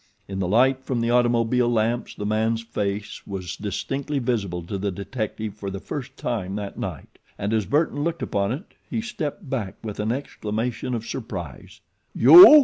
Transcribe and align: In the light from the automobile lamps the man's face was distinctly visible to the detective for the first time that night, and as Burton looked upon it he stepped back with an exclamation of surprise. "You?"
In 0.27 0.39
the 0.39 0.47
light 0.47 0.83
from 0.83 0.99
the 0.99 1.11
automobile 1.11 1.71
lamps 1.71 2.15
the 2.15 2.25
man's 2.25 2.63
face 2.63 3.21
was 3.27 3.55
distinctly 3.55 4.17
visible 4.17 4.63
to 4.63 4.79
the 4.79 4.89
detective 4.89 5.53
for 5.53 5.69
the 5.69 5.79
first 5.79 6.17
time 6.17 6.55
that 6.55 6.75
night, 6.75 7.19
and 7.37 7.53
as 7.53 7.67
Burton 7.67 8.03
looked 8.03 8.23
upon 8.23 8.51
it 8.51 8.73
he 8.89 8.99
stepped 8.99 9.47
back 9.47 9.75
with 9.83 9.99
an 9.99 10.11
exclamation 10.11 10.95
of 10.95 11.05
surprise. 11.05 11.81
"You?" 12.15 12.59